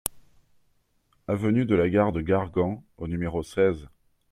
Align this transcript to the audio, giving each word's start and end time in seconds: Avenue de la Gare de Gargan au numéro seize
Avenue 1.27 1.65
de 1.67 1.75
la 1.75 1.87
Gare 1.87 2.11
de 2.11 2.21
Gargan 2.21 2.83
au 2.97 3.05
numéro 3.07 3.43
seize 3.43 3.87